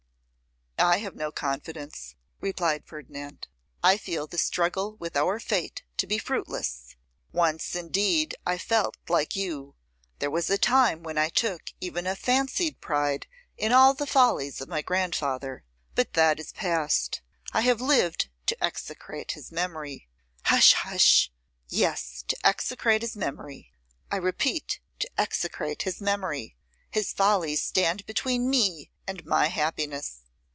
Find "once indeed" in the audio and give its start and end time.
7.31-8.35